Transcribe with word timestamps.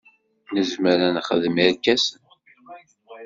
Nezmer 0.53 0.99
ad 1.07 1.11
nexdem 1.15 1.55
irkasen. 1.65 2.21